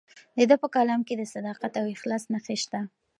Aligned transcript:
د 0.37 0.39
ده 0.49 0.55
په 0.63 0.67
کلام 0.75 1.01
کې 1.07 1.13
د 1.17 1.23
صداقت 1.33 1.73
او 1.81 1.85
اخلاص 1.95 2.23
نښې 2.33 2.55
شته. 2.63 2.79